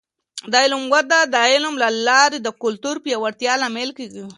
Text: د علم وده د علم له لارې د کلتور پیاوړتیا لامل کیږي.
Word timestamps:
د 0.51 0.53
علم 0.63 0.83
وده 0.93 1.19
د 1.33 1.35
علم 1.51 1.73
له 1.83 1.89
لارې 2.07 2.37
د 2.41 2.47
کلتور 2.63 2.95
پیاوړتیا 3.03 3.53
لامل 3.61 3.89
کیږي. 3.97 4.23